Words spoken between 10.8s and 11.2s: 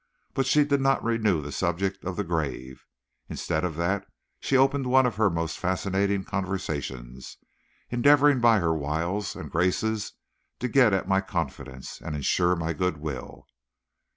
at